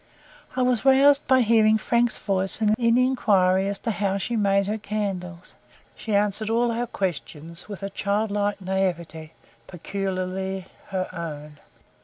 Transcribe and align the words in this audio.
I 0.55 0.63
was 0.63 0.83
roused 0.83 1.27
by 1.27 1.41
hearing 1.41 1.77
Frank's 1.77 2.17
voice 2.17 2.59
in 2.59 2.73
inquiry 2.97 3.67
as 3.67 3.77
to 3.81 3.91
how 3.91 4.17
she 4.17 4.35
made 4.35 4.65
her 4.65 4.79
candles, 4.79 5.53
and 5.93 6.01
she 6.01 6.15
answered 6.15 6.49
all 6.49 6.71
our 6.71 6.87
questions 6.87 7.69
with 7.69 7.83
a 7.83 7.91
child 7.91 8.31
like 8.31 8.59
NAIVETE, 8.61 9.29
peculiarly 9.67 10.65
her 10.87 11.07
own. 11.13 11.59